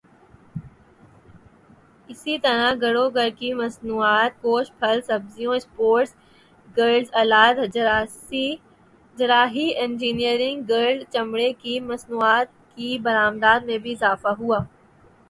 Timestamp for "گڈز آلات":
6.77-7.55